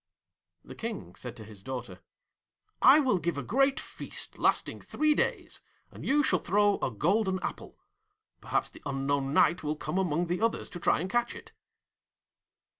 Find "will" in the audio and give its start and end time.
3.01-3.19, 9.61-9.75